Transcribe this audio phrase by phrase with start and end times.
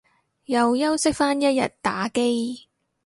[0.45, 2.67] 又休息返一日打機